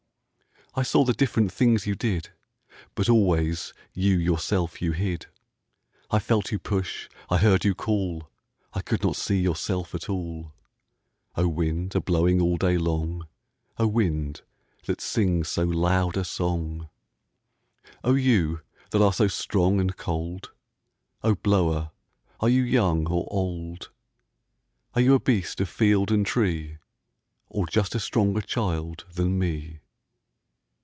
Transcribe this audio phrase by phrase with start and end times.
[0.73, 2.29] I saw the different things you did,
[2.95, 9.17] But always you yourself you hid.I felt you push, I heard you call,I could not
[9.17, 14.43] see yourself at all—O wind, a blowing all day long,O wind,
[14.85, 16.87] that sings so loud a songO
[18.05, 18.61] you
[18.91, 21.91] that are so strong and cold,O blower,
[22.39, 23.89] are you young or old?
[24.95, 26.77] Are you a beast of field and tree,
[27.49, 29.79] Or just a stronger child than me?